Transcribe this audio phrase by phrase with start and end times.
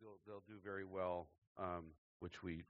[0.00, 1.26] they'll, they'll do very well,
[1.58, 1.84] um,
[2.20, 2.62] which we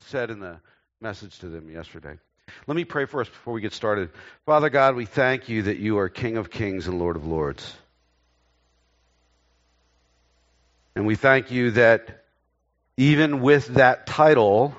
[0.00, 0.60] said in the
[1.00, 2.18] message to them yesterday.
[2.66, 4.10] Let me pray for us before we get started.
[4.46, 7.74] Father God, we thank you that you are King of kings and Lord of lords.
[10.94, 12.24] And we thank you that
[12.96, 14.74] even with that title,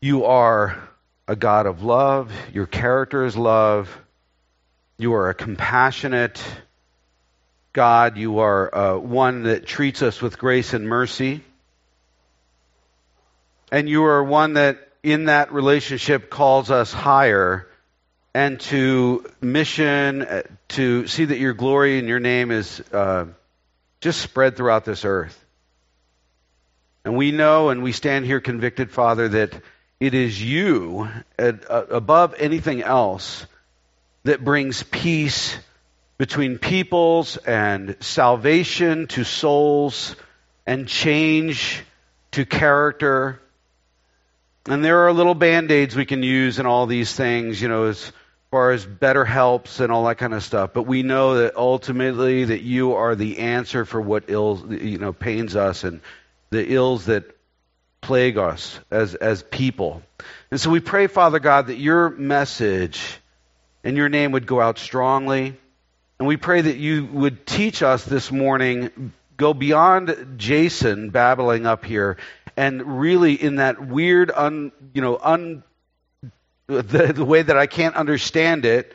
[0.00, 0.80] you are
[1.26, 2.32] a God of love.
[2.52, 3.88] Your character is love.
[4.98, 6.42] You are a compassionate
[7.72, 8.16] God.
[8.16, 11.42] You are uh, one that treats us with grace and mercy.
[13.70, 17.68] And you are one that, in that relationship, calls us higher
[18.34, 23.26] and to mission, uh, to see that your glory and your name is uh,
[24.00, 25.36] just spread throughout this earth.
[27.04, 29.62] And we know and we stand here convicted, Father, that
[30.00, 33.46] it is you, uh, above anything else,
[34.24, 35.56] that brings peace
[36.20, 40.14] between peoples and salvation to souls
[40.66, 41.82] and change
[42.30, 43.40] to character.
[44.66, 47.84] And there are little band aids we can use and all these things, you know,
[47.86, 48.12] as
[48.50, 50.74] far as better helps and all that kind of stuff.
[50.74, 55.14] But we know that ultimately that you are the answer for what ills, you know,
[55.14, 56.02] pains us and
[56.50, 57.34] the ills that
[58.02, 60.02] plague us as, as people.
[60.50, 63.18] And so we pray, Father God, that your message
[63.82, 65.56] and your name would go out strongly
[66.20, 71.82] and we pray that you would teach us this morning, go beyond Jason babbling up
[71.82, 72.18] here,
[72.58, 75.62] and really in that weird, un, you know, un,
[76.66, 78.92] the, the way that I can't understand it,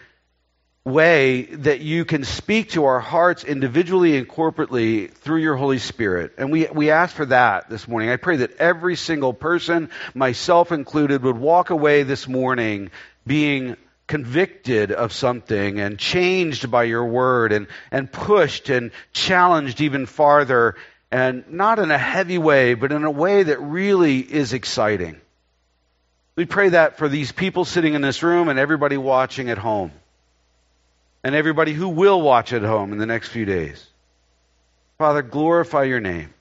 [0.84, 6.34] way that you can speak to our hearts individually and corporately through your Holy Spirit.
[6.38, 8.12] And we, we ask for that this morning.
[8.12, 12.92] I pray that every single person, myself included, would walk away this morning
[13.26, 20.06] being convicted of something and changed by your word and, and pushed and challenged even
[20.06, 20.75] farther
[21.11, 25.20] and not in a heavy way, but in a way that really is exciting.
[26.36, 29.92] We pray that for these people sitting in this room and everybody watching at home
[31.23, 33.86] and everybody who will watch at home in the next few days.
[34.98, 36.33] Father, glorify your name.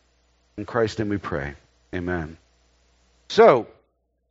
[0.57, 1.55] In Christ's name we pray.
[1.95, 2.37] Amen.
[3.29, 3.67] So,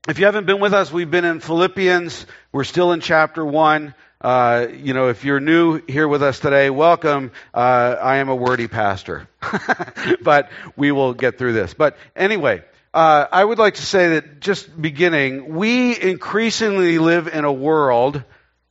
[0.10, 2.26] if you haven't been with us, we've been in Philippians.
[2.52, 3.96] We're still in chapter 1.
[4.20, 7.32] Uh, you know, if you're new here with us today, welcome.
[7.54, 9.30] Uh, I am a wordy pastor,
[10.22, 11.74] but we will get through this.
[11.74, 17.46] But anyway, uh, I would like to say that just beginning, we increasingly live in
[17.46, 18.24] a world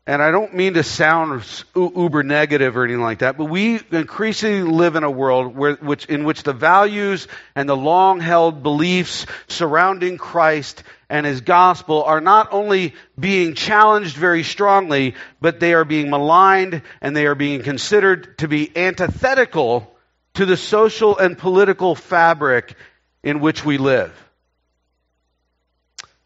[0.07, 1.45] and I don't mean to sound
[1.77, 6.07] uber negative or anything like that, but we increasingly live in a world where, which,
[6.07, 12.21] in which the values and the long held beliefs surrounding Christ and His gospel are
[12.21, 17.62] not only being challenged very strongly, but they are being maligned and they are being
[17.62, 19.95] considered to be antithetical
[20.35, 22.75] to the social and political fabric
[23.23, 24.12] in which we live.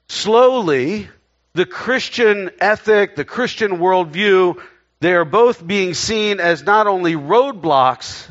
[0.09, 1.10] Slowly,
[1.56, 4.62] the Christian ethic, the Christian worldview,
[5.00, 8.28] they are both being seen as not only roadblocks,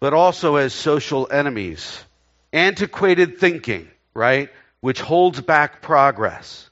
[0.00, 2.04] but also as social enemies.
[2.52, 4.50] Antiquated thinking, right?
[4.80, 6.68] Which holds back progress.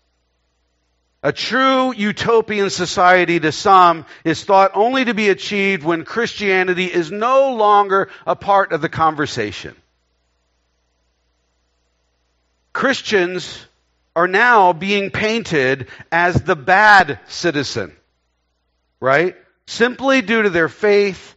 [1.22, 7.12] A true utopian society to some is thought only to be achieved when Christianity is
[7.12, 9.76] no longer a part of the conversation.
[12.72, 13.66] Christians
[14.20, 17.96] are now being painted as the bad citizen,
[19.00, 19.34] right?
[19.66, 21.34] Simply due to their faith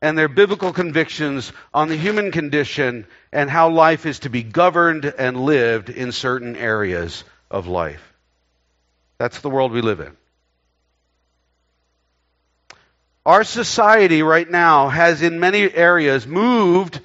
[0.00, 5.04] and their biblical convictions on the human condition and how life is to be governed
[5.04, 8.14] and lived in certain areas of life.
[9.18, 10.16] That's the world we live in.
[13.26, 17.00] Our society right now has, in many areas, moved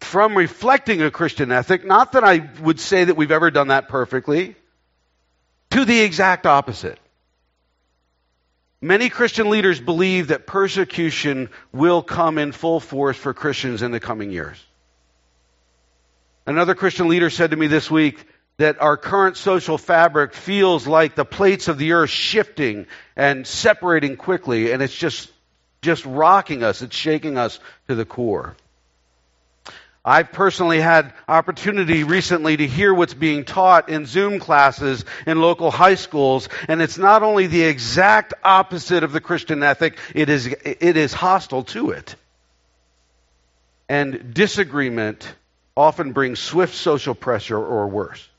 [0.00, 3.88] from reflecting a Christian ethic, not that I would say that we've ever done that
[3.88, 4.56] perfectly,
[5.70, 6.98] to the exact opposite.
[8.82, 14.00] Many Christian leaders believe that persecution will come in full force for Christians in the
[14.00, 14.58] coming years.
[16.46, 18.24] Another Christian leader said to me this week
[18.56, 22.86] that our current social fabric feels like the plates of the earth shifting
[23.16, 25.30] and separating quickly, and it's just,
[25.82, 26.80] just rocking us.
[26.80, 28.56] It's shaking us to the core.
[30.02, 35.70] I've personally had opportunity recently to hear what's being taught in Zoom classes in local
[35.70, 40.46] high schools, and it's not only the exact opposite of the Christian ethic, it is,
[40.46, 42.16] it is hostile to it.
[43.90, 45.30] And disagreement
[45.76, 48.29] often brings swift social pressure or worse.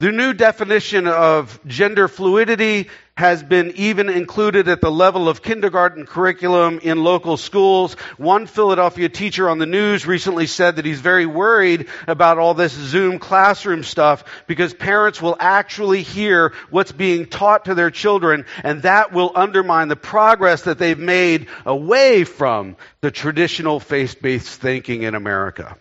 [0.00, 6.06] The new definition of gender fluidity has been even included at the level of kindergarten
[6.06, 7.94] curriculum in local schools.
[8.16, 12.74] One Philadelphia teacher on the news recently said that he's very worried about all this
[12.74, 18.82] Zoom classroom stuff because parents will actually hear what's being taught to their children and
[18.82, 25.16] that will undermine the progress that they've made away from the traditional faith-based thinking in
[25.16, 25.76] America.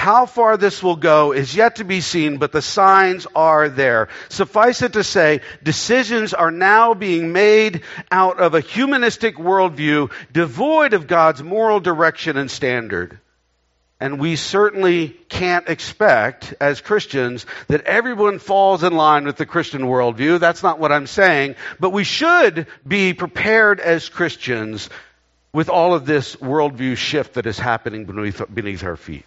[0.00, 4.08] How far this will go is yet to be seen, but the signs are there.
[4.30, 10.94] Suffice it to say, decisions are now being made out of a humanistic worldview devoid
[10.94, 13.20] of God's moral direction and standard.
[14.00, 19.82] And we certainly can't expect, as Christians, that everyone falls in line with the Christian
[19.82, 20.40] worldview.
[20.40, 21.56] That's not what I'm saying.
[21.78, 24.88] But we should be prepared as Christians
[25.52, 29.26] with all of this worldview shift that is happening beneath, beneath our feet.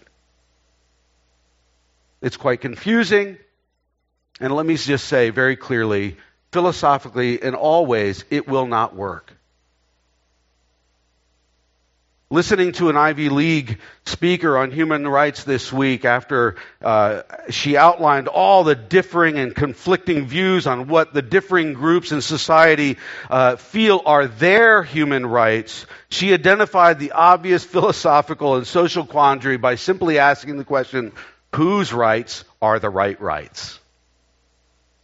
[2.24, 3.36] It's quite confusing.
[4.40, 6.16] And let me just say very clearly,
[6.52, 9.30] philosophically, in all ways, it will not work.
[12.30, 18.28] Listening to an Ivy League speaker on human rights this week after uh, she outlined
[18.28, 22.96] all the differing and conflicting views on what the differing groups in society
[23.28, 29.74] uh, feel are their human rights, she identified the obvious philosophical and social quandary by
[29.74, 31.12] simply asking the question
[31.54, 33.78] Whose rights are the right rights?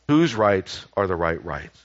[0.09, 1.81] Whose rights are the right rights?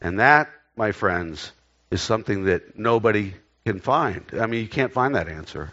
[0.00, 1.52] And that, my friends,
[1.88, 3.34] is something that nobody
[3.64, 4.24] can find.
[4.32, 5.70] I mean, you can't find that answer.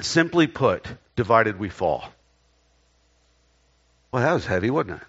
[0.00, 0.86] Simply put,
[1.16, 2.04] divided we fall.
[4.12, 5.06] Well, that was heavy, wasn't it?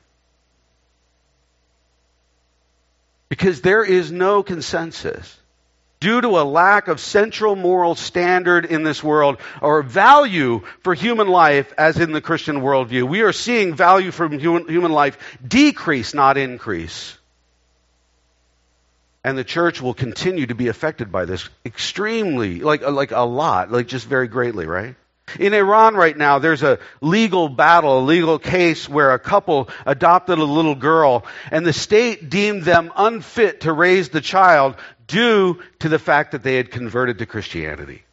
[3.28, 5.38] Because there is no consensus
[6.04, 11.30] due to a lack of central moral standard in this world or value for human
[11.30, 13.08] life as in the Christian worldview.
[13.08, 15.18] We are seeing value from human, life
[15.48, 17.18] decrease, not increase.
[19.24, 23.72] And the church will continue to be affected by this extremely, like, like a lot,
[23.72, 24.98] like just very greatly, right?
[25.40, 30.38] In Iran right now, there's a legal battle, a legal case where a couple adopted
[30.38, 34.76] a little girl and the state deemed them unfit to raise the child
[35.08, 38.04] due to the fact that they had converted to Christianity.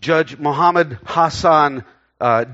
[0.00, 1.84] Judge Mohammad Hassan
[2.20, 2.44] uh,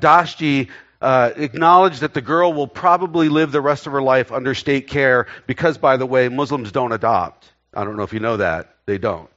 [1.01, 4.87] uh, acknowledged that the girl will probably live the rest of her life under state
[4.87, 7.51] care because, by the way, Muslims don't adopt.
[7.75, 8.75] I don't know if you know that.
[8.87, 9.29] They don't.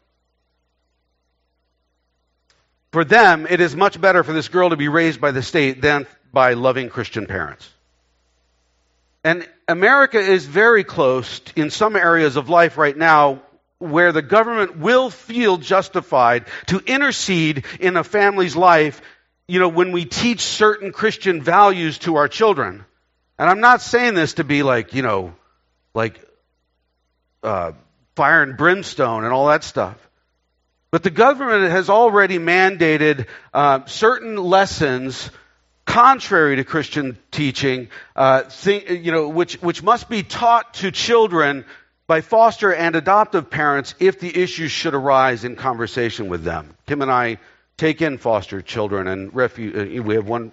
[2.94, 5.82] For them, it is much better for this girl to be raised by the state
[5.82, 7.68] than by loving Christian parents.
[9.24, 13.42] And America is very close in some areas of life right now
[13.80, 19.02] where the government will feel justified to intercede in a family's life,
[19.48, 22.86] you know, when we teach certain Christian values to our children.
[23.40, 25.34] And I'm not saying this to be like, you know,
[25.96, 26.24] like
[27.42, 27.72] uh,
[28.16, 29.98] fire and brimstone and all that stuff.
[30.94, 35.32] But the government has already mandated uh, certain lessons
[35.88, 41.66] contrary to Christian teaching, uh, think, you know, which, which must be taught to children
[42.06, 46.78] by foster and adoptive parents if the issues should arise in conversation with them.
[46.86, 47.40] Kim and I
[47.76, 50.52] take in foster children and refu- uh, we have one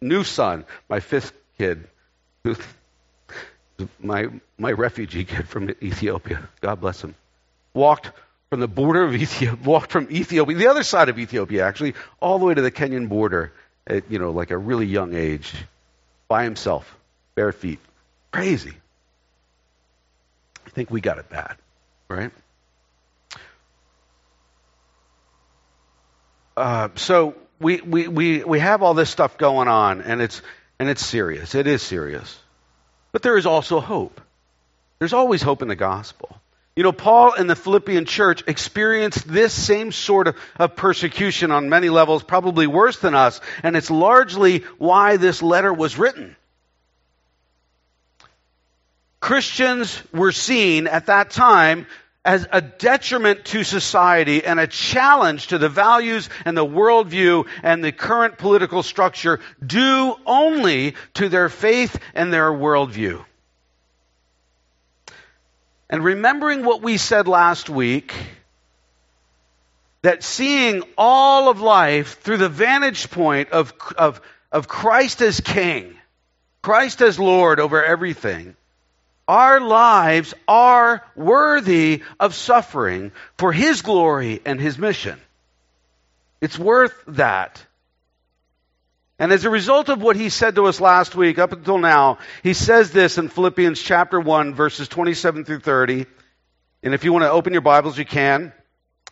[0.00, 1.86] new son, my fifth kid,
[4.00, 4.26] my,
[4.58, 6.48] my refugee kid from Ethiopia.
[6.62, 7.14] God bless him.
[7.74, 8.10] Walked
[8.50, 12.38] from the border of Ethiopia, walked from Ethiopia, the other side of Ethiopia actually, all
[12.38, 13.52] the way to the Kenyan border
[13.86, 15.54] at, you know, like a really young age,
[16.28, 16.96] by himself,
[17.34, 17.78] bare feet.
[18.32, 18.74] Crazy.
[20.66, 21.56] I think we got it bad,
[22.08, 22.30] right?
[26.56, 30.42] Uh, so we, we, we, we have all this stuff going on, and it's,
[30.78, 31.54] and it's serious.
[31.54, 32.38] It is serious.
[33.12, 34.20] But there is also hope.
[34.98, 36.38] There's always hope in the gospel.
[36.78, 41.68] You know, Paul and the Philippian church experienced this same sort of, of, persecution on
[41.68, 46.36] many levels, probably worse than us, and it's largely why this letter was written.
[49.18, 51.88] Christians were seen at that time
[52.24, 57.82] as a detriment to society and a challenge to the values and the worldview and
[57.82, 63.24] the current political structure due only to their faith and their worldview.
[65.90, 68.14] And remembering what we said last week,
[70.02, 74.20] that seeing all of life through the vantage point of, of,
[74.52, 75.96] of Christ as King,
[76.62, 78.54] Christ as Lord over everything,
[79.26, 85.20] our lives are worthy of suffering for His glory and His mission.
[86.40, 87.62] It's worth that.
[89.18, 92.18] And as a result of what he said to us last week, up until now,
[92.42, 96.06] he says this in Philippians chapter 1, verses 27 through 30.
[96.84, 98.52] And if you want to open your Bibles, you can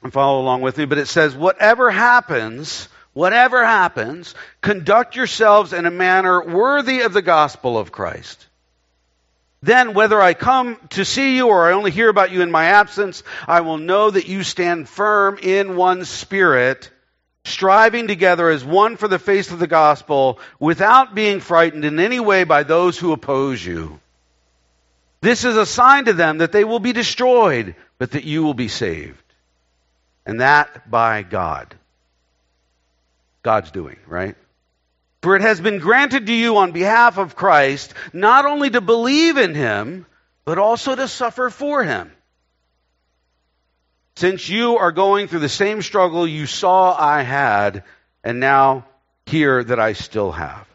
[0.02, 0.84] and follow along with me.
[0.84, 7.22] But it says, whatever happens, whatever happens, conduct yourselves in a manner worthy of the
[7.22, 8.46] gospel of Christ.
[9.62, 12.66] Then, whether I come to see you or I only hear about you in my
[12.66, 16.90] absence, I will know that you stand firm in one spirit
[17.47, 22.21] striving together as one for the faith of the gospel without being frightened in any
[22.21, 24.00] way by those who oppose you.
[25.21, 28.55] This is a sign to them that they will be destroyed, but that you will
[28.55, 29.23] be saved.
[30.25, 31.75] And that by God.
[33.43, 34.35] God's doing, right?
[35.23, 39.37] For it has been granted to you on behalf of Christ not only to believe
[39.37, 40.07] in him,
[40.45, 42.11] but also to suffer for him
[44.16, 47.85] since you are going through the same struggle you saw I had,
[48.25, 48.87] and now
[49.26, 50.66] hear that I still have.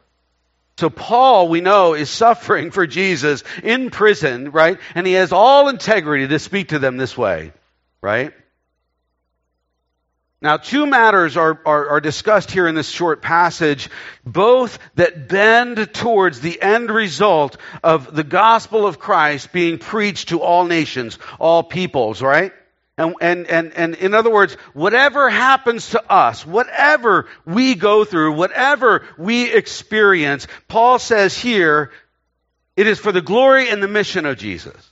[0.77, 4.79] So Paul, we know, is suffering for Jesus in prison, right?
[4.95, 7.51] And he has all integrity to speak to them this way,
[8.01, 8.33] right?
[10.43, 13.91] Now, two matters are, are, are, discussed here in this short passage,
[14.25, 20.41] both that bend towards the end result of the gospel of Christ being preached to
[20.41, 22.53] all nations, all peoples, right?
[23.01, 28.33] And, and, and, and in other words, whatever happens to us, whatever we go through,
[28.33, 31.91] whatever we experience, Paul says here,
[32.75, 34.91] it is for the glory and the mission of Jesus.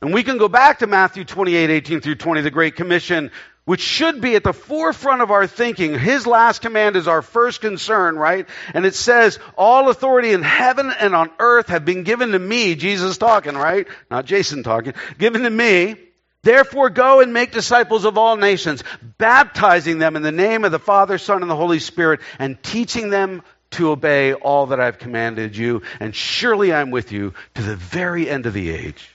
[0.00, 3.32] And we can go back to Matthew 28, 18 through 20, the Great Commission,
[3.64, 5.98] which should be at the forefront of our thinking.
[5.98, 8.48] His last command is our first concern, right?
[8.74, 12.74] And it says, all authority in heaven and on earth have been given to me.
[12.74, 13.86] Jesus talking, right?
[14.10, 14.94] Not Jason talking.
[15.18, 15.96] Given to me.
[16.42, 18.82] Therefore go and make disciples of all nations,
[19.18, 23.10] baptizing them in the name of the Father, Son, and the Holy Spirit, and teaching
[23.10, 25.82] them to obey all that I've commanded you.
[26.00, 29.10] And surely I'm with you to the very end of the age.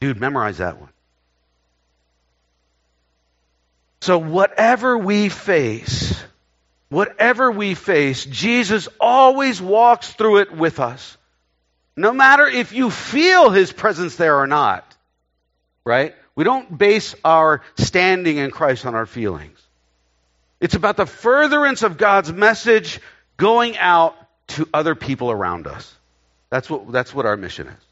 [0.00, 0.90] Dude, memorize that one.
[4.00, 6.18] So, whatever we face,
[6.88, 11.16] whatever we face, Jesus always walks through it with us.
[11.96, 14.84] No matter if you feel his presence there or not,
[15.84, 16.14] right?
[16.36, 19.58] We don't base our standing in Christ on our feelings.
[20.60, 23.00] It's about the furtherance of God's message
[23.36, 24.14] going out
[24.48, 25.92] to other people around us.
[26.50, 27.87] That's what, that's what our mission is.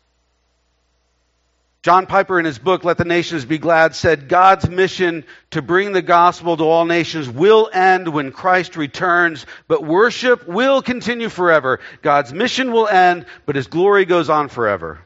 [1.87, 5.93] John Piper, in his book, Let the Nations Be Glad, said God's mission to bring
[5.93, 11.79] the gospel to all nations will end when Christ returns, but worship will continue forever.
[12.03, 14.99] God's mission will end, but his glory goes on forever.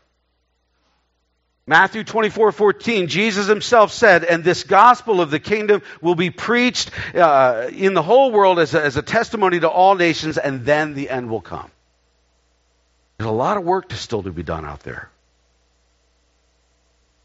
[1.66, 6.92] Matthew 24, 14, Jesus himself said, and this gospel of the kingdom will be preached
[7.14, 10.94] uh, in the whole world as a, as a testimony to all nations, and then
[10.94, 11.70] the end will come.
[13.18, 15.10] There's a lot of work to still to be done out there.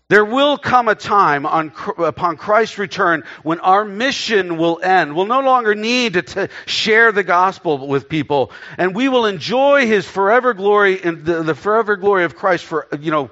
[0.07, 5.15] There will come a time on, upon Christ's return when our mission will end.
[5.15, 10.07] We'll no longer need to share the gospel with people, and we will enjoy His
[10.07, 13.31] forever glory and the, the forever glory of Christ for you know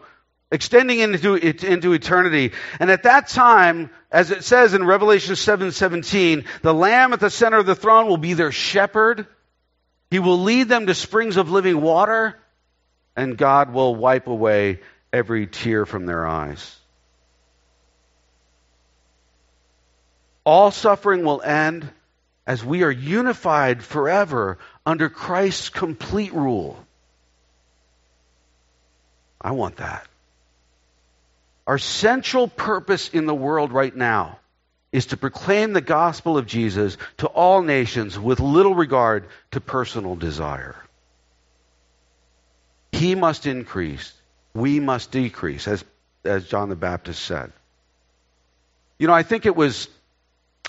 [0.51, 2.53] extending into into eternity.
[2.79, 7.29] And at that time, as it says in Revelation seven seventeen, the Lamb at the
[7.29, 9.27] center of the throne will be their shepherd.
[10.09, 12.35] He will lead them to springs of living water,
[13.15, 14.79] and God will wipe away
[15.13, 16.75] every tear from their eyes.
[20.43, 21.87] All suffering will end
[22.45, 26.77] as we are unified forever under Christ's complete rule.
[29.39, 30.07] I want that.
[31.65, 34.39] Our central purpose in the world right now
[34.91, 40.15] is to proclaim the gospel of Jesus to all nations with little regard to personal
[40.15, 40.75] desire.
[42.91, 44.13] He must increase
[44.53, 45.83] we must decrease, as,
[46.23, 47.51] as John the Baptist said.
[48.99, 49.87] You know, I think it was,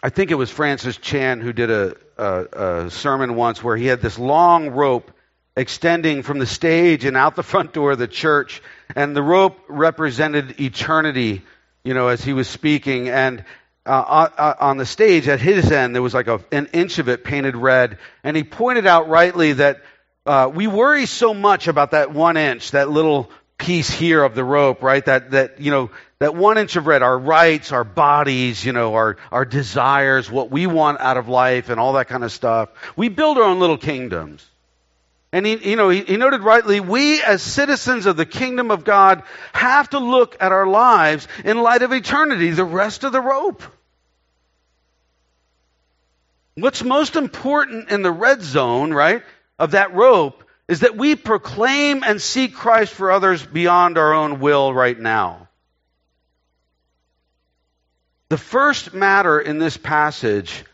[0.02, 3.86] I think it was Francis Chan who did a, a, a sermon once where he
[3.86, 5.10] had this long rope
[5.56, 8.62] extending from the stage and out the front door of the church,
[8.96, 11.42] and the rope represented eternity.
[11.84, 13.44] You know, as he was speaking, and
[13.86, 17.22] uh, on the stage at his end, there was like a, an inch of it
[17.22, 19.82] painted red, and he pointed out rightly that
[20.26, 24.44] uh, we worry so much about that one inch, that little piece here of the
[24.44, 25.04] rope, right?
[25.04, 28.94] That, that, you know, that one inch of red, our rights, our bodies, you know,
[28.94, 32.70] our, our desires, what we want out of life and all that kind of stuff.
[32.96, 34.44] We build our own little kingdoms.
[35.32, 38.84] And he, you know, he, he noted rightly, we as citizens of the kingdom of
[38.84, 43.20] God have to look at our lives in light of eternity, the rest of the
[43.20, 43.62] rope.
[46.54, 49.24] What's most important in the red zone, right,
[49.58, 54.40] of that rope is that we proclaim and seek Christ for others beyond our own
[54.40, 55.48] will right now.
[58.30, 60.64] The first matter in this passage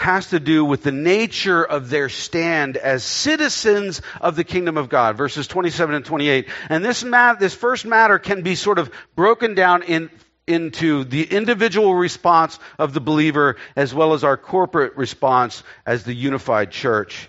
[0.00, 4.88] has to do with the nature of their stand as citizens of the kingdom of
[4.88, 6.48] God, verses 27 and 28.
[6.68, 10.10] And this, mat- this first matter can be sort of broken down in,
[10.46, 16.14] into the individual response of the believer as well as our corporate response as the
[16.14, 17.28] unified church.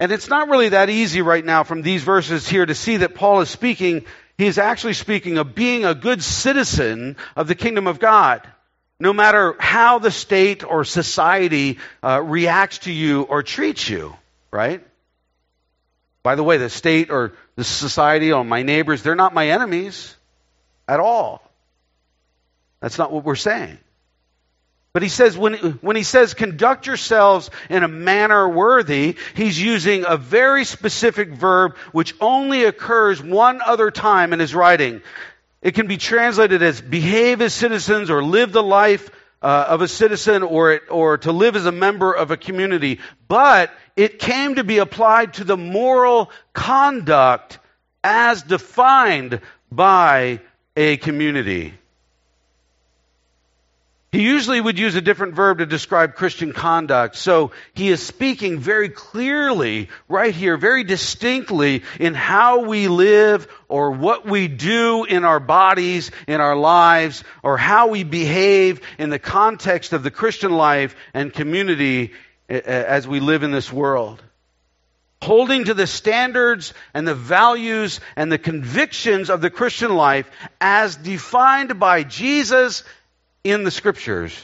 [0.00, 3.14] And it's not really that easy right now from these verses here to see that
[3.14, 4.06] Paul is speaking,
[4.38, 8.48] he is actually speaking of being a good citizen of the kingdom of God.
[8.98, 14.16] No matter how the state or society uh, reacts to you or treats you,
[14.50, 14.82] right?
[16.22, 20.16] By the way, the state or the society or my neighbors, they're not my enemies
[20.88, 21.42] at all.
[22.80, 23.78] That's not what we're saying.
[24.92, 30.04] But he says, when, when he says conduct yourselves in a manner worthy, he's using
[30.06, 35.00] a very specific verb which only occurs one other time in his writing.
[35.62, 39.10] It can be translated as behave as citizens or live the life
[39.42, 42.98] uh, of a citizen or, it, or to live as a member of a community.
[43.28, 47.58] But it came to be applied to the moral conduct
[48.02, 50.40] as defined by
[50.76, 51.74] a community.
[54.12, 57.14] He usually would use a different verb to describe Christian conduct.
[57.14, 63.92] So he is speaking very clearly right here, very distinctly in how we live or
[63.92, 69.20] what we do in our bodies, in our lives, or how we behave in the
[69.20, 72.12] context of the Christian life and community
[72.48, 74.20] as we live in this world.
[75.22, 80.28] Holding to the standards and the values and the convictions of the Christian life
[80.60, 82.82] as defined by Jesus
[83.44, 84.34] in the scriptures.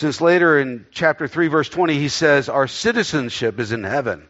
[0.00, 4.28] Since later in chapter 3, verse 20, he says, Our citizenship is in heaven.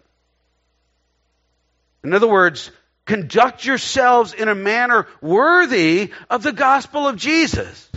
[2.02, 2.70] In other words,
[3.04, 7.90] conduct yourselves in a manner worthy of the gospel of Jesus.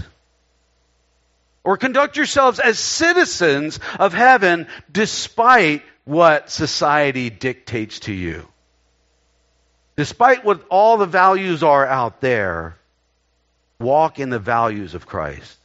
[1.63, 8.47] Or conduct yourselves as citizens of heaven despite what society dictates to you.
[9.95, 12.77] Despite what all the values are out there,
[13.81, 15.57] walk in the values of Christ.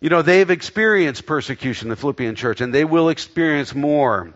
[0.00, 4.32] You know, they've experienced persecution, the Philippian church, and they will experience more.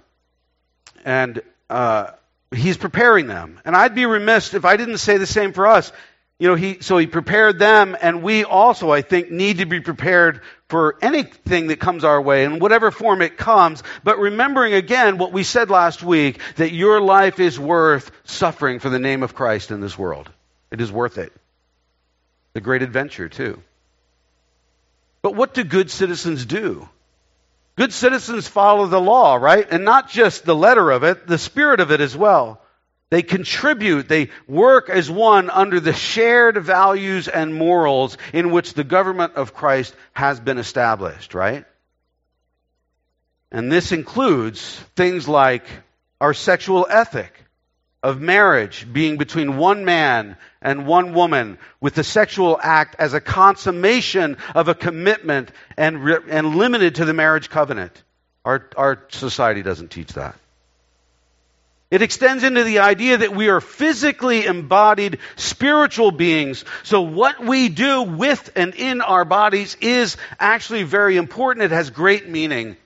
[1.05, 2.11] And uh,
[2.53, 3.61] he's preparing them.
[3.65, 5.93] And I'd be remiss if I didn't say the same for us.
[6.39, 9.79] You know, he, so he prepared them, and we also, I think, need to be
[9.79, 13.85] prepared for anything that comes our way in whatever form it comes.
[14.03, 18.89] But remembering again what we said last week, that your life is worth suffering for
[18.89, 20.29] the name of Christ in this world.
[20.73, 21.33] It is worth it.
[22.55, 23.63] The great adventure, too.
[25.21, 26.89] But what do good citizens do?
[27.77, 29.67] Good citizens follow the law, right?
[29.71, 32.61] And not just the letter of it, the spirit of it as well.
[33.11, 38.85] They contribute, they work as one under the shared values and morals in which the
[38.85, 41.67] government of Christ has been established, right?
[43.51, 45.67] And this includes things like
[46.23, 47.42] our sexual ethic,
[48.03, 53.21] of marriage being between one man and one woman with the sexual act as a
[53.21, 55.97] consummation of a commitment and,
[56.29, 58.03] and limited to the marriage covenant.
[58.45, 60.37] Our, our society doesn't teach that.
[61.93, 66.65] It extends into the idea that we are physically embodied spiritual beings.
[66.85, 71.67] So what we do with and in our bodies is actually very important.
[71.67, 72.79] It has great meaning.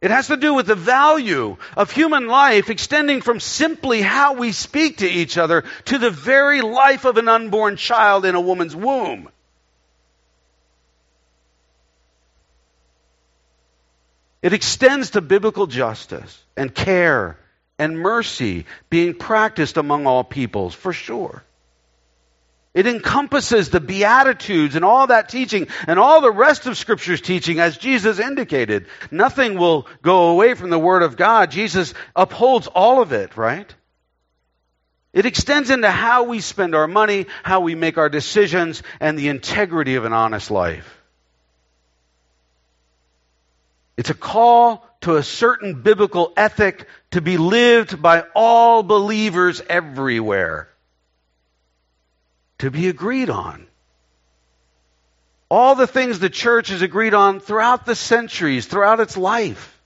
[0.00, 4.52] It has to do with the value of human life extending from simply how we
[4.52, 8.74] speak to each other to the very life of an unborn child in a woman's
[8.74, 9.28] womb.
[14.42, 17.38] It extends to biblical justice and care
[17.78, 21.42] and mercy being practiced among all peoples, for sure.
[22.72, 27.58] It encompasses the Beatitudes and all that teaching and all the rest of Scripture's teaching
[27.58, 28.86] as Jesus indicated.
[29.10, 31.50] Nothing will go away from the Word of God.
[31.50, 33.72] Jesus upholds all of it, right?
[35.12, 39.28] It extends into how we spend our money, how we make our decisions, and the
[39.28, 40.96] integrity of an honest life.
[43.96, 50.69] It's a call to a certain biblical ethic to be lived by all believers everywhere
[52.60, 53.66] to be agreed on.
[55.50, 59.76] All the things the church has agreed on throughout the centuries, throughout its life.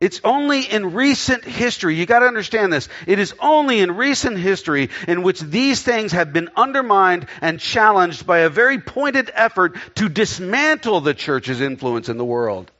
[0.00, 2.88] It's only in recent history, you got to understand this.
[3.06, 8.26] It is only in recent history in which these things have been undermined and challenged
[8.26, 12.70] by a very pointed effort to dismantle the church's influence in the world.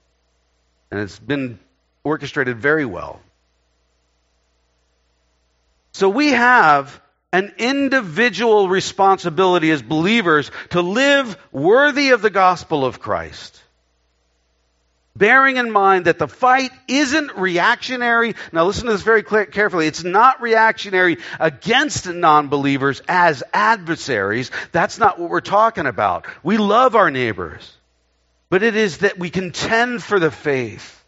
[0.90, 1.58] And it's been
[2.04, 3.20] orchestrated very well.
[5.92, 7.00] So we have
[7.36, 13.62] an individual responsibility as believers to live worthy of the gospel of Christ
[15.16, 18.34] bearing in mind that the fight isn't reactionary.
[18.52, 19.86] Now listen to this very carefully.
[19.86, 24.50] It's not reactionary against non-believers as adversaries.
[24.72, 26.26] That's not what we're talking about.
[26.42, 27.72] We love our neighbors.
[28.48, 31.02] But it is that we contend for the faith,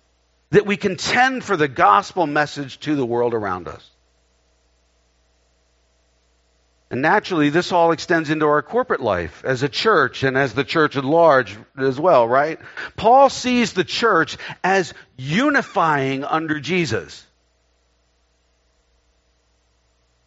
[0.50, 3.88] that we contend for the gospel message to the world around us.
[6.90, 10.64] And naturally, this all extends into our corporate life as a church and as the
[10.64, 12.58] church at large as well, right?
[12.96, 17.26] Paul sees the church as unifying under Jesus.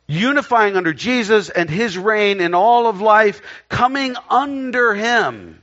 [0.06, 5.62] Unifying under Jesus and his reign in all of life, coming under him.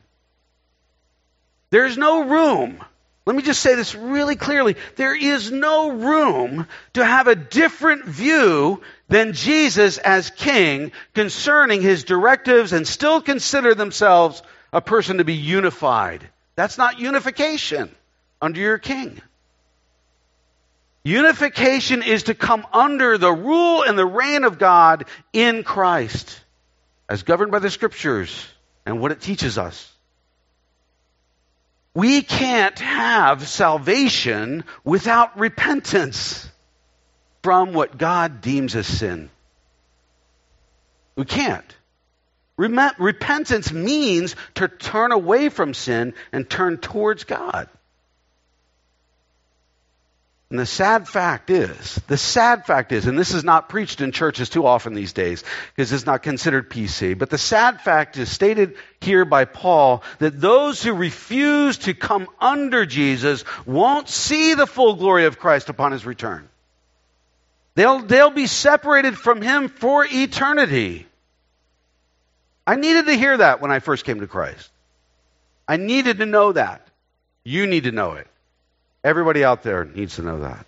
[1.70, 2.82] There's no room.
[3.28, 4.76] Let me just say this really clearly.
[4.96, 12.04] There is no room to have a different view than Jesus as king concerning his
[12.04, 16.26] directives and still consider themselves a person to be unified.
[16.54, 17.94] That's not unification
[18.40, 19.20] under your king.
[21.04, 26.40] Unification is to come under the rule and the reign of God in Christ,
[27.10, 28.48] as governed by the scriptures
[28.86, 29.92] and what it teaches us.
[31.98, 36.48] We can't have salvation without repentance
[37.42, 39.30] from what God deems as sin.
[41.16, 41.76] We can't.
[42.56, 47.68] Repentance means to turn away from sin and turn towards God.
[50.50, 54.12] And the sad fact is, the sad fact is, and this is not preached in
[54.12, 58.30] churches too often these days because it's not considered PC, but the sad fact is
[58.30, 64.66] stated here by Paul that those who refuse to come under Jesus won't see the
[64.66, 66.48] full glory of Christ upon his return.
[67.78, 71.06] They'll, they'll be separated from Him for eternity.
[72.66, 74.68] I needed to hear that when I first came to Christ.
[75.68, 76.84] I needed to know that.
[77.44, 78.26] You need to know it.
[79.04, 80.66] Everybody out there needs to know that.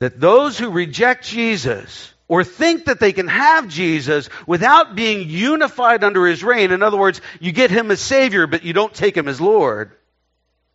[0.00, 6.04] That those who reject Jesus or think that they can have Jesus without being unified
[6.04, 9.16] under his reign, in other words, you get him as Savior, but you don't take
[9.16, 9.92] him as Lord,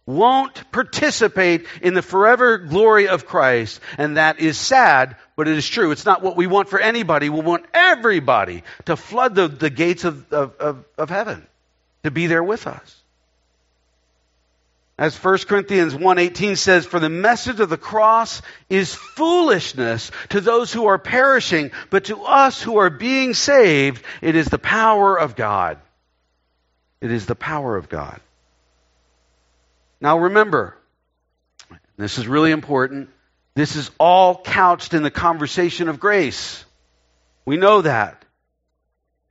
[0.06, 3.80] won't participate in the forever glory of Christ.
[3.98, 5.92] And that is sad, but it is true.
[5.92, 7.30] It's not what we want for anybody.
[7.30, 11.46] We want everybody to flood the, the gates of, of, of, of heaven,
[12.04, 13.03] to be there with us.
[14.98, 20.72] As 1 Corinthians 1:18 says, "For the message of the cross is foolishness to those
[20.72, 25.36] who are perishing, but to us who are being saved, it is the power of
[25.36, 25.80] God."
[27.02, 28.22] It is the power of God.
[30.00, 30.78] Now remember,
[31.98, 33.10] this is really important.
[33.56, 36.64] This is all couched in the conversation of grace.
[37.46, 38.23] We know that.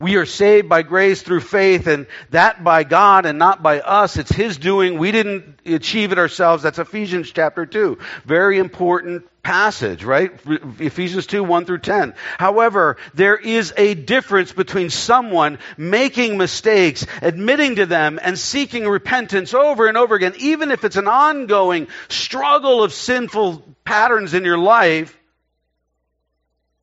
[0.03, 4.17] We are saved by grace through faith, and that by God and not by us.
[4.17, 4.99] It's His doing.
[4.99, 6.65] We didn't achieve it ourselves.
[6.65, 7.99] That's Ephesians chapter 2.
[8.25, 10.33] Very important passage, right?
[10.81, 12.15] Ephesians 2, 1 through 10.
[12.37, 19.55] However, there is a difference between someone making mistakes, admitting to them, and seeking repentance
[19.55, 24.59] over and over again, even if it's an ongoing struggle of sinful patterns in your
[24.59, 25.17] life,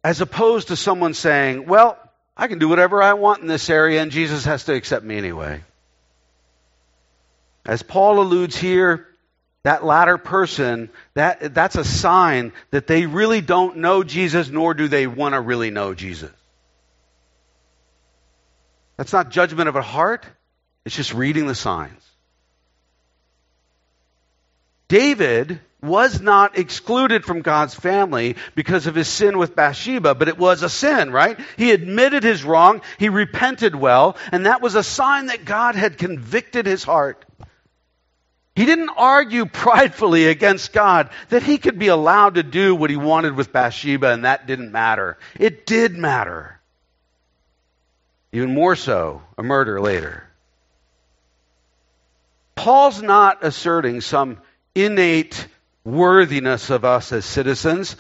[0.05, 1.97] as opposed to someone saying, well,
[2.39, 5.17] I can do whatever I want in this area, and Jesus has to accept me
[5.17, 5.62] anyway.
[7.65, 9.06] As Paul alludes here,
[9.63, 14.88] that latter person, that, that's a sign that they really don't know Jesus, nor do
[14.88, 16.32] they want to really know Jesus.
[18.95, 20.25] That's not judgment of a heart,
[20.86, 22.02] it's just reading the signs.
[24.88, 30.38] David was not excluded from God's family because of his sin with Bathsheba, but it
[30.38, 31.39] was a sin, right?
[31.58, 35.98] He admitted his wrong, he repented well, and that was a sign that God had
[35.98, 37.26] convicted his heart.
[38.56, 42.98] He didn't argue pridefully against God that he could be allowed to do what he
[42.98, 45.18] wanted with Bathsheba and that didn't matter.
[45.39, 46.60] It did matter.
[48.34, 50.26] Even more so, a murder later.
[52.56, 54.39] Paul's not asserting some
[54.76, 55.48] innate
[55.86, 57.96] worthiness of us as citizens.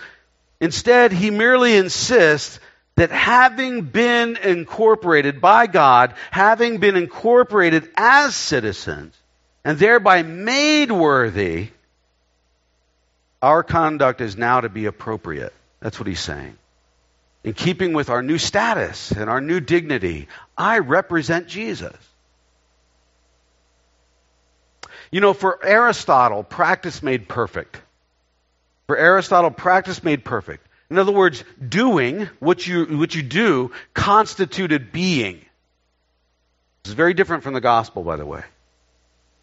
[0.59, 2.59] Instead, he merely insists
[2.95, 9.15] that having been incorporated by God, having been incorporated as citizens,
[9.63, 11.69] and thereby made worthy,
[13.41, 15.53] Our conduct is now to be appropriate.
[15.79, 16.57] That's what he's saying.
[17.43, 21.95] In keeping with our new status and our new dignity, I represent Jesus.
[25.11, 27.81] You know, for Aristotle, practice made perfect.
[28.87, 30.65] For Aristotle, practice made perfect.
[30.89, 35.45] In other words, doing what you, what you do constituted being.
[36.83, 38.43] This is very different from the gospel, by the way.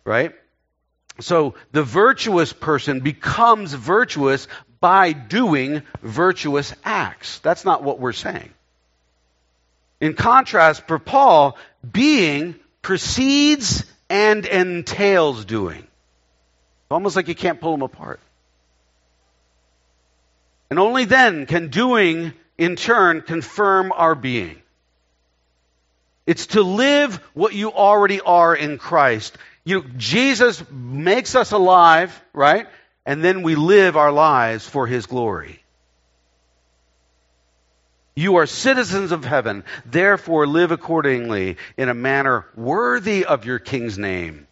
[0.05, 0.33] Right?
[1.20, 4.48] So the virtuous person becomes virtuous
[4.81, 7.38] by doing virtuous acts.
[7.38, 8.50] That's not what we're saying.
[10.00, 11.57] In contrast, for Paul,
[11.90, 15.87] being precedes and entails doing.
[16.90, 18.21] Almost like you can't pull them apart.
[20.71, 24.61] And only then can doing, in turn, confirm our being.
[26.27, 29.37] It's to live what you already are in Christ.
[29.64, 32.66] You know, Jesus makes us alive, right?
[33.05, 35.62] And then we live our lives for His glory.
[38.16, 43.98] You are citizens of heaven, therefore live accordingly in a manner worthy of your king's
[43.98, 44.46] name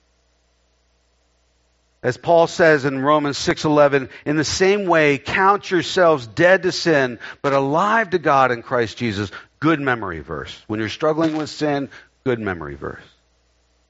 [2.05, 7.19] as Paul says in Romans 6:11, in the same way count yourselves dead to sin
[7.41, 9.33] but alive to God in Christ Jesus.
[9.59, 10.55] Good memory verse.
[10.67, 11.89] When you're struggling with sin,
[12.25, 13.03] good memory verse.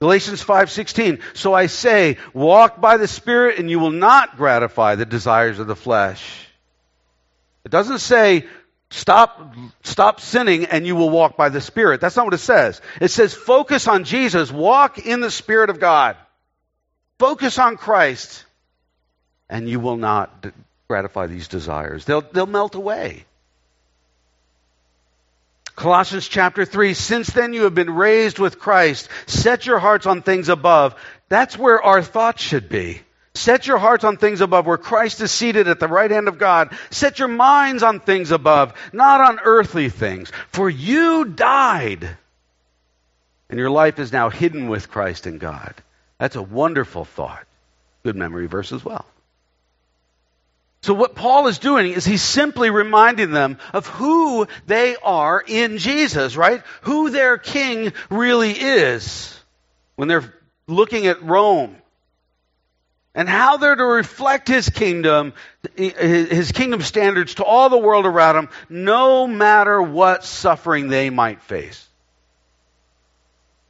[0.00, 5.06] Galatians 5:16 So I say walk by the spirit and you will not gratify the
[5.06, 6.48] desires of the flesh.
[7.64, 8.46] It doesn't say
[8.94, 12.00] stop stop sinning and you will walk by the spirit.
[12.00, 12.80] That's not what it says.
[13.00, 16.16] It says focus on Jesus, walk in the spirit of God.
[17.18, 18.44] Focus on Christ,
[19.48, 20.46] and you will not
[20.88, 22.04] gratify these desires.
[22.04, 23.24] They'll, they'll melt away.
[25.76, 29.08] Colossians chapter 3 Since then you have been raised with Christ.
[29.26, 30.94] Set your hearts on things above.
[31.28, 33.00] That's where our thoughts should be.
[33.34, 36.38] Set your hearts on things above where Christ is seated at the right hand of
[36.38, 36.76] God.
[36.90, 40.30] Set your minds on things above, not on earthly things.
[40.52, 42.16] For you died,
[43.50, 45.74] and your life is now hidden with Christ in God.
[46.18, 47.44] That's a wonderful thought.
[48.04, 49.04] Good memory verse as well.
[50.82, 55.78] So, what Paul is doing is he's simply reminding them of who they are in
[55.78, 56.62] Jesus, right?
[56.82, 59.34] Who their king really is
[59.96, 60.34] when they're
[60.68, 61.74] looking at Rome.
[63.14, 65.34] And how they're to reflect his kingdom,
[65.76, 71.40] his kingdom standards to all the world around them, no matter what suffering they might
[71.42, 71.88] face.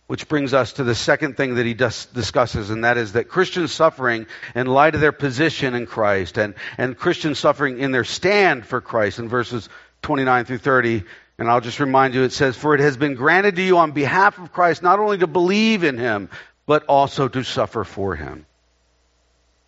[0.07, 3.29] Which brings us to the second thing that he dis- discusses, and that is that
[3.29, 8.05] Christian suffering in light of their position in Christ and, and Christian suffering in their
[8.05, 9.69] stand for Christ in verses
[10.03, 11.05] 29 through 30.
[11.39, 13.93] And I'll just remind you, it says, For it has been granted to you on
[13.93, 16.31] behalf of Christ not only to believe in him,
[16.65, 18.47] but also to suffer for him.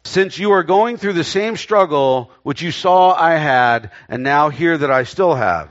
[0.07, 4.49] Since you are going through the same struggle which you saw I had, and now
[4.49, 5.69] hear that I still have.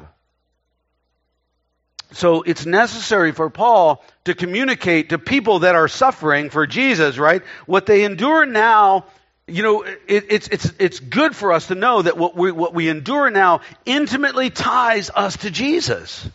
[2.11, 7.43] So it's necessary for Paul to communicate to people that are suffering for Jesus, right?
[7.65, 9.05] What they endure now,
[9.47, 12.73] you know, it, it's, it's, it's good for us to know that what we, what
[12.73, 16.27] we endure now intimately ties us to Jesus.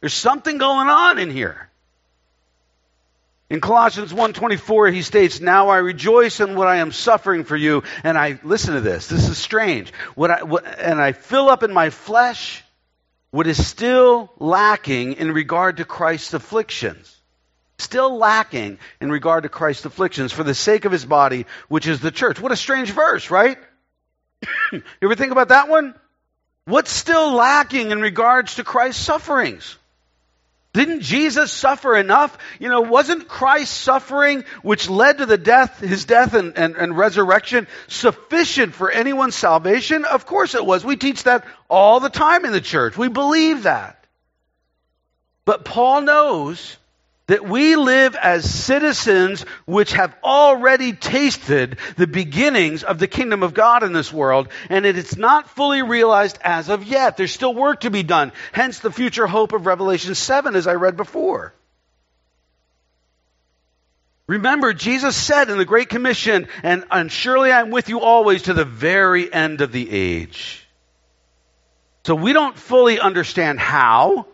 [0.00, 1.67] There's something going on in here.
[3.50, 7.82] In Colossians 1:24 he states, "Now I rejoice in what I am suffering for you,
[8.04, 9.06] and I listen to this.
[9.06, 9.92] This is strange.
[10.14, 12.62] What I what, and I fill up in my flesh
[13.30, 17.14] what is still lacking in regard to Christ's afflictions.
[17.78, 22.00] Still lacking in regard to Christ's afflictions for the sake of his body, which is
[22.00, 22.40] the church.
[22.40, 23.58] What a strange verse, right?
[24.72, 25.94] you ever think about that one?
[26.64, 29.76] What's still lacking in regards to Christ's sufferings?
[30.74, 32.36] Didn't Jesus suffer enough?
[32.58, 36.96] You know, wasn't Christ's suffering, which led to the death, his death and, and, and,
[36.96, 40.04] resurrection, sufficient for anyone's salvation?
[40.04, 40.84] Of course it was.
[40.84, 42.98] We teach that all the time in the church.
[42.98, 44.04] We believe that.
[45.46, 46.76] But Paul knows
[47.28, 53.54] that we live as citizens which have already tasted the beginnings of the kingdom of
[53.54, 57.16] God in this world, and it is not fully realized as of yet.
[57.16, 58.32] There's still work to be done.
[58.52, 61.54] Hence the future hope of Revelation 7, as I read before.
[64.26, 68.54] Remember, Jesus said in the Great Commission, and, and surely I'm with you always to
[68.54, 70.66] the very end of the age.
[72.04, 74.26] So we don't fully understand how.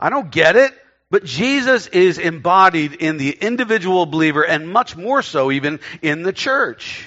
[0.00, 0.72] I don't get it.
[1.10, 6.32] But Jesus is embodied in the individual believer and much more so even in the
[6.32, 7.06] church.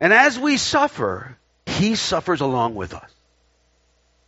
[0.00, 3.08] And as we suffer, he suffers along with us.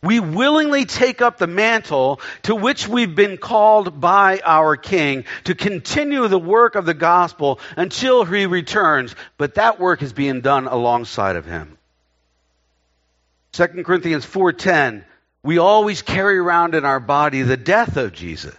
[0.01, 5.55] We willingly take up the mantle to which we've been called by our King to
[5.55, 10.67] continue the work of the gospel until he returns, but that work is being done
[10.67, 11.77] alongside of him.
[13.53, 15.03] 2 Corinthians 4:10
[15.45, 18.55] We always carry around in our body the death of Jesus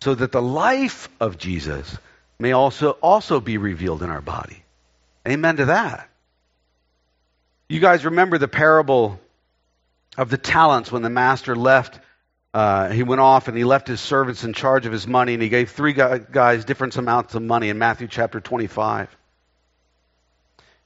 [0.00, 1.98] so that the life of Jesus
[2.38, 4.62] may also also be revealed in our body.
[5.28, 6.08] Amen to that.
[7.68, 9.20] You guys remember the parable
[10.16, 12.00] of the talents when the master left.
[12.54, 15.42] Uh, he went off and he left his servants in charge of his money, and
[15.42, 19.14] he gave three guys different amounts of money in Matthew chapter 25.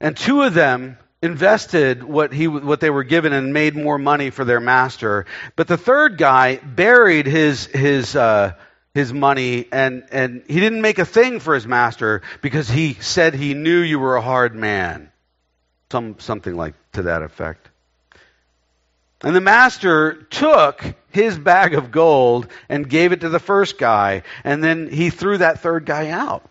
[0.01, 4.31] And two of them invested what, he, what they were given and made more money
[4.31, 5.27] for their master.
[5.57, 8.53] But the third guy buried his, his, uh,
[8.93, 13.35] his money and, and he didn't make a thing for his master because he said
[13.35, 15.11] he knew you were a hard man.
[15.91, 17.71] Some, something like to that effect.
[19.23, 24.23] And the master took his bag of gold and gave it to the first guy,
[24.43, 26.49] and then he threw that third guy out.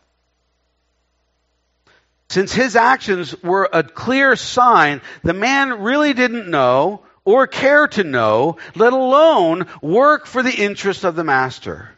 [2.34, 8.04] Since his actions were a clear sign, the man really didn't know or care to
[8.04, 11.92] know, let alone work for the interest of the master.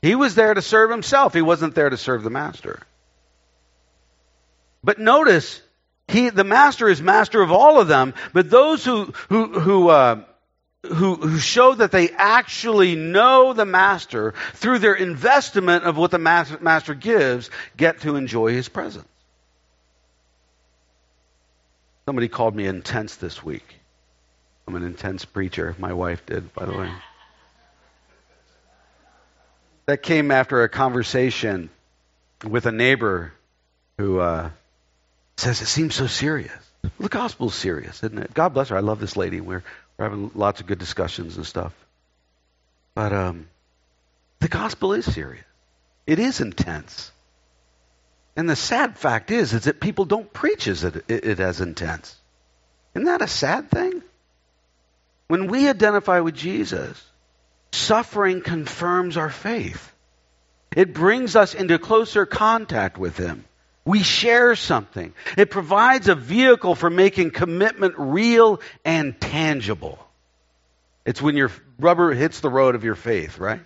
[0.00, 1.34] He was there to serve himself.
[1.34, 2.80] He wasn't there to serve the master.
[4.82, 5.60] But notice,
[6.08, 10.22] he, the master is master of all of them, but those who, who, who, uh,
[10.86, 16.18] who, who show that they actually know the master through their investment of what the
[16.18, 19.04] master, gives get to enjoy his presence.
[22.06, 23.76] Somebody called me intense this week.
[24.66, 25.74] I'm an intense preacher.
[25.78, 26.90] My wife did, by the way.
[29.86, 31.70] That came after a conversation
[32.46, 33.32] with a neighbor
[33.98, 34.50] who uh,
[35.36, 36.52] says it seems so serious.
[37.00, 38.34] The gospel's serious, isn't it?
[38.34, 38.76] God bless her.
[38.76, 39.40] I love this lady.
[39.40, 39.62] We're,
[39.96, 41.72] we're having lots of good discussions and stuff.
[42.94, 43.48] But um,
[44.40, 45.44] the gospel is serious.
[46.06, 47.10] It is intense.
[48.36, 52.16] And the sad fact is, is that people don't preach it, it, it as intense.
[52.94, 54.02] Isn't that a sad thing?
[55.28, 57.02] When we identify with Jesus,
[57.72, 59.92] suffering confirms our faith.
[60.76, 63.44] It brings us into closer contact with Him.
[63.84, 65.12] We share something.
[65.36, 69.98] It provides a vehicle for making commitment real and tangible.
[71.04, 73.60] It's when your rubber hits the road of your faith, right?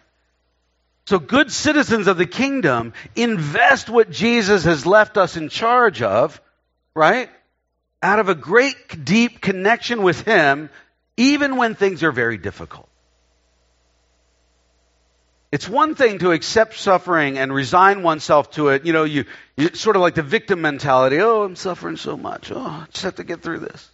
[1.08, 6.38] So, good citizens of the kingdom invest what Jesus has left us in charge of,
[6.94, 7.30] right?
[8.02, 10.68] Out of a great, deep connection with Him,
[11.16, 12.90] even when things are very difficult.
[15.50, 18.84] It's one thing to accept suffering and resign oneself to it.
[18.84, 19.24] You know, you,
[19.56, 21.22] you sort of like the victim mentality.
[21.22, 22.52] Oh, I'm suffering so much.
[22.52, 23.90] Oh, I just have to get through this.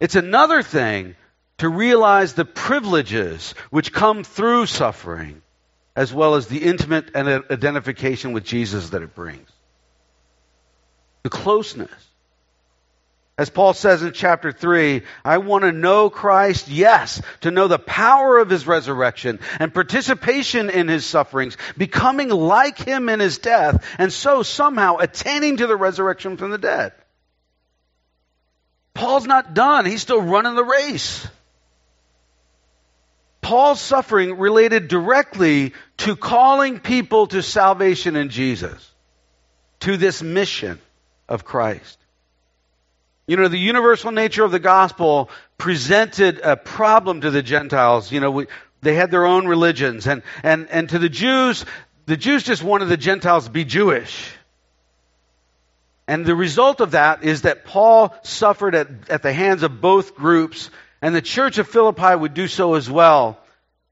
[0.00, 1.14] It's another thing
[1.58, 5.42] to realize the privileges which come through suffering,
[6.00, 9.46] as well as the intimate and identification with Jesus that it brings.
[11.24, 11.90] The closeness.
[13.36, 17.78] As Paul says in chapter 3, I want to know Christ, yes, to know the
[17.78, 23.84] power of his resurrection and participation in his sufferings, becoming like him in his death,
[23.98, 26.92] and so somehow attaining to the resurrection from the dead.
[28.94, 29.84] Paul's not done.
[29.84, 31.28] He's still running the race.
[33.50, 38.94] Paul's suffering related directly to calling people to salvation in Jesus,
[39.80, 40.78] to this mission
[41.28, 41.98] of Christ.
[43.26, 48.12] You know, the universal nature of the gospel presented a problem to the Gentiles.
[48.12, 48.46] You know, we,
[48.82, 50.06] they had their own religions.
[50.06, 51.64] And, and, and to the Jews,
[52.06, 54.32] the Jews just wanted the Gentiles to be Jewish.
[56.06, 60.14] And the result of that is that Paul suffered at, at the hands of both
[60.14, 60.70] groups,
[61.02, 63.38] and the church of Philippi would do so as well.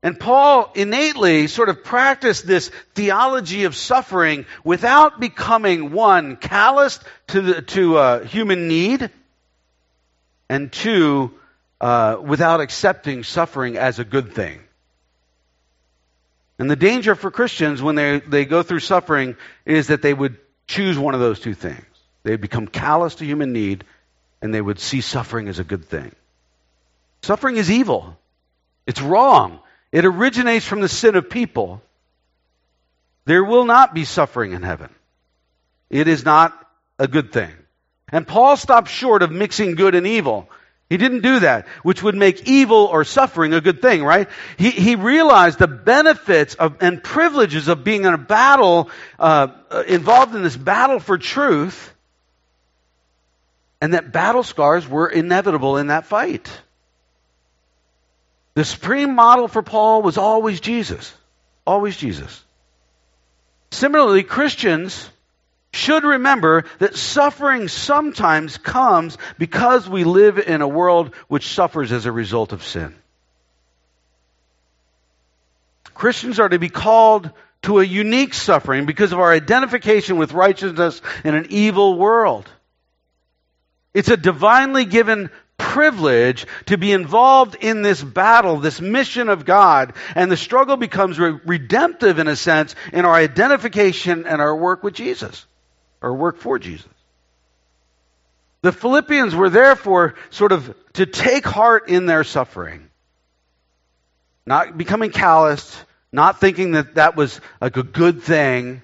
[0.03, 7.41] And Paul innately sort of practiced this theology of suffering without becoming one, calloused to,
[7.41, 9.11] the, to uh, human need,
[10.49, 11.35] and two,
[11.81, 14.61] uh, without accepting suffering as a good thing.
[16.61, 20.39] And the danger for Christians when they, they go through suffering is that they would
[20.67, 21.85] choose one of those two things.
[22.23, 23.85] They become callous to human need
[24.43, 26.15] and they would see suffering as a good thing.
[27.23, 28.17] Suffering is evil.
[28.87, 29.61] It's wrong.
[29.93, 31.83] It originates from the sin of people.
[33.25, 34.91] There will not be suffering in heaven.
[35.91, 36.55] It is not
[36.99, 37.53] a good thing.
[38.11, 40.49] And Paul stopped short of mixing good and evil.
[40.89, 44.29] He didn't do that, which would make evil or suffering a good thing, right?
[44.57, 48.89] He, he realized the benefits of, and privileges of being in a battle,
[49.19, 49.49] uh,
[49.87, 51.93] involved in this battle for truth,
[53.83, 56.51] and that battle scars were inevitable in that fight.
[58.59, 61.15] The supreme model for Paul was always Jesus.
[61.65, 62.45] Always Jesus.
[63.71, 65.09] Similarly, Christians
[65.73, 72.05] should remember that suffering sometimes comes because we live in a world which suffers as
[72.05, 72.97] a result of sin.
[75.95, 77.31] Christians are to be called
[77.63, 82.51] to a unique suffering because of our identification with righteousness in an evil world.
[83.95, 89.93] It's a divinely given privilege to be involved in this battle, this mission of God,
[90.15, 94.83] and the struggle becomes re- redemptive in a sense in our identification and our work
[94.83, 95.47] with Jesus,
[96.01, 96.89] our work for Jesus.
[98.63, 102.89] The Philippians were therefore sort of to take heart in their suffering,
[104.47, 108.83] not becoming calloused, not thinking that that was like a good thing,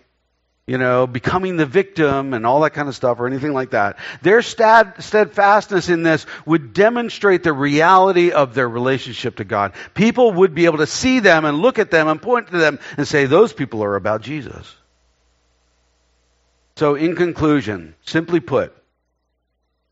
[0.67, 3.99] you know, becoming the victim and all that kind of stuff or anything like that.
[4.23, 9.75] Their steadfastness in this would demonstrate the reality of their relationship to God.
[9.93, 12.79] People would be able to see them and look at them and point to them
[12.97, 14.75] and say, those people are about Jesus.
[16.77, 18.75] So, in conclusion, simply put,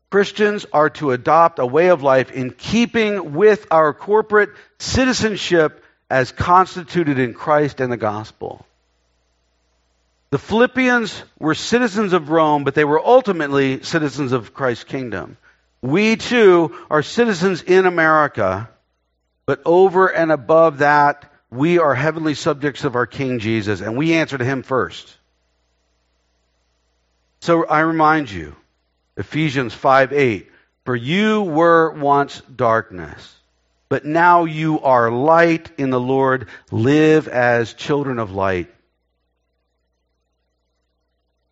[0.09, 4.49] Christians are to adopt a way of life in keeping with our corporate
[4.79, 8.65] citizenship as constituted in Christ and the gospel.
[10.33, 15.37] The Philippians were citizens of Rome, but they were ultimately citizens of Christ's kingdom.
[15.79, 18.67] We too are citizens in America,
[19.45, 24.15] but over and above that, we are heavenly subjects of our King Jesus, and we
[24.15, 25.15] answer to him first.
[27.41, 28.55] So I remind you,
[29.15, 30.49] Ephesians 5 8,
[30.83, 33.35] for you were once darkness
[33.93, 36.47] but now you are light in the Lord.
[36.71, 38.73] Live as children of light.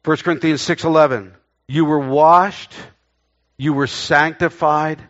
[0.04, 1.34] 1 Corinthians 6:11
[1.68, 2.74] You were washed,
[3.58, 5.02] you were sanctified,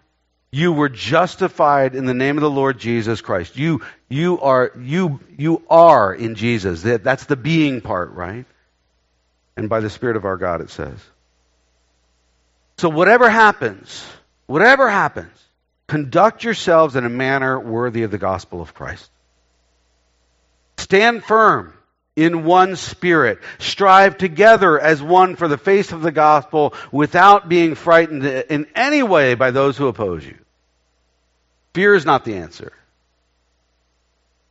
[0.51, 3.57] you were justified in the name of the Lord Jesus Christ.
[3.57, 6.83] You you are you you are in Jesus.
[6.83, 8.45] That, that's the being part, right?
[9.55, 10.97] And by the spirit of our God it says.
[12.77, 14.05] So whatever happens,
[14.47, 15.37] whatever happens,
[15.91, 19.11] Conduct yourselves in a manner worthy of the gospel of Christ.
[20.77, 21.73] Stand firm
[22.23, 23.39] in one spirit.
[23.59, 29.03] Strive together as one for the face of the gospel without being frightened in any
[29.03, 30.37] way by those who oppose you.
[31.73, 32.73] Fear is not the answer.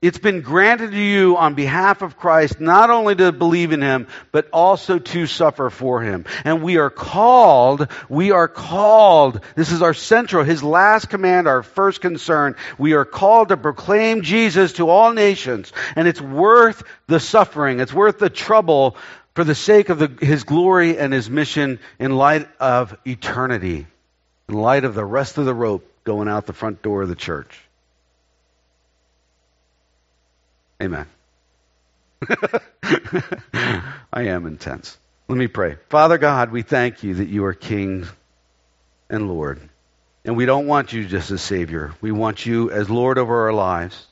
[0.02, 4.06] It's been granted to you on behalf of Christ not only to believe in Him,
[4.32, 6.24] but also to suffer for Him.
[6.42, 11.62] And we are called, we are called, this is our central, His last command, our
[11.62, 12.56] first concern.
[12.78, 15.70] We are called to proclaim Jesus to all nations.
[15.94, 18.96] And it's worth the suffering, it's worth the trouble
[19.34, 23.86] for the sake of the, His glory and His mission in light of eternity,
[24.48, 27.14] in light of the rest of the rope going out the front door of the
[27.14, 27.60] church.
[30.80, 31.06] Amen.
[34.12, 34.98] I am intense.
[35.28, 35.76] Let me pray.
[35.88, 38.06] Father God, we thank you that you are King
[39.08, 39.60] and Lord.
[40.24, 41.94] And we don't want you just as Savior.
[42.00, 44.06] We want you as Lord over our lives.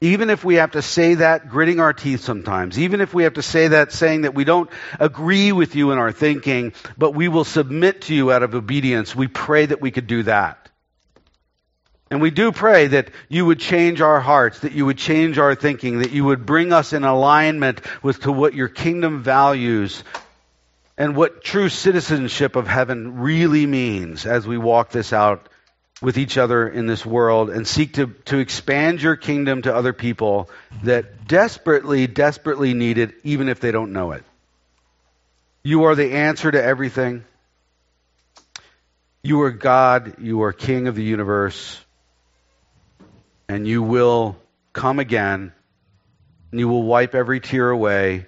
[0.00, 3.34] Even if we have to say that gritting our teeth sometimes, even if we have
[3.34, 4.68] to say that saying that we don't
[5.00, 9.16] agree with you in our thinking, but we will submit to you out of obedience,
[9.16, 10.63] we pray that we could do that.
[12.14, 15.56] And we do pray that you would change our hearts, that you would change our
[15.56, 20.04] thinking, that you would bring us in alignment with to what your kingdom values
[20.96, 25.48] and what true citizenship of heaven really means as we walk this out
[26.00, 29.92] with each other in this world and seek to, to expand your kingdom to other
[29.92, 30.48] people
[30.84, 34.22] that desperately, desperately need it, even if they don't know it.
[35.64, 37.24] You are the answer to everything.
[39.24, 40.20] You are God.
[40.20, 41.83] You are King of the universe
[43.48, 44.36] and you will
[44.72, 45.52] come again,
[46.50, 48.26] and you will wipe every tear away.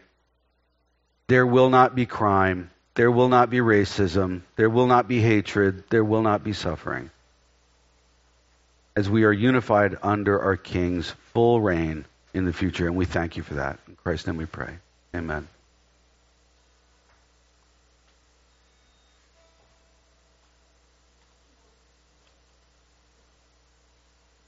[1.29, 2.71] There will not be crime.
[2.95, 4.43] There will not be racism.
[4.57, 5.85] There will not be hatred.
[5.91, 7.11] There will not be suffering.
[8.95, 13.37] As we are unified under our King's full reign in the future, and we thank
[13.37, 13.79] you for that.
[13.87, 14.79] In Christ's name we pray.
[15.15, 15.49] Amen.